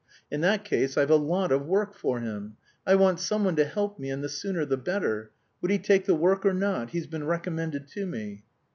[0.31, 2.57] In that case I've a lot of work for him.
[2.87, 5.29] I want someone to help me and the sooner the better.
[5.61, 6.89] Would he take the work or not?
[6.89, 8.43] He's been recommended to me...."